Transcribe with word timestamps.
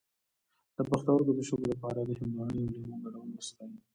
د 0.75 0.77
پښتورګو 0.89 1.31
د 1.37 1.39
شګو 1.47 1.65
لپاره 1.73 1.99
د 2.07 2.09
هندواڼې 2.19 2.57
او 2.61 2.69
لیمو 2.73 2.95
ګډول 3.03 3.27
وڅښئ 3.33 3.71